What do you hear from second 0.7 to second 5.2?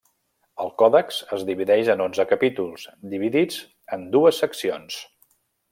Còdex es divideix en onze capítols, dividits en dues seccions.